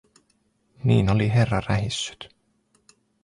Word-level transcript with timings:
Niin 0.83 1.09
oli 1.09 1.29
herra 1.29 1.59
rähissyt. 1.69 2.35